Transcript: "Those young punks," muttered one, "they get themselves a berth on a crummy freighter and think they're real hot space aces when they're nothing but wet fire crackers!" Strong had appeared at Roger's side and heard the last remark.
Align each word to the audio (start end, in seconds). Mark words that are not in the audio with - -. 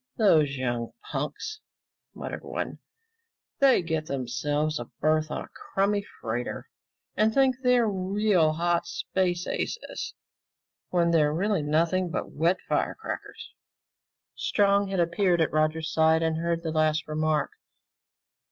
"Those 0.17 0.57
young 0.57 0.93
punks," 1.11 1.59
muttered 2.15 2.43
one, 2.43 2.79
"they 3.59 3.83
get 3.83 4.07
themselves 4.07 4.79
a 4.79 4.85
berth 4.99 5.29
on 5.29 5.43
a 5.43 5.49
crummy 5.49 6.01
freighter 6.19 6.67
and 7.15 7.31
think 7.31 7.57
they're 7.61 7.87
real 7.87 8.53
hot 8.53 8.87
space 8.87 9.45
aces 9.45 10.15
when 10.89 11.11
they're 11.11 11.61
nothing 11.61 12.09
but 12.09 12.31
wet 12.31 12.57
fire 12.67 12.95
crackers!" 12.95 13.53
Strong 14.33 14.87
had 14.87 14.99
appeared 14.99 15.39
at 15.39 15.53
Roger's 15.53 15.93
side 15.93 16.23
and 16.23 16.37
heard 16.37 16.63
the 16.63 16.71
last 16.71 17.07
remark. 17.07 17.51